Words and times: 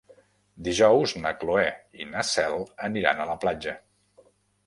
Dijous 0.67 1.13
na 1.25 1.33
Cloè 1.43 1.67
i 2.05 2.09
na 2.15 2.23
Cel 2.29 2.57
aniran 2.87 3.21
a 3.21 3.27
la 3.33 3.35
platja. 3.45 3.77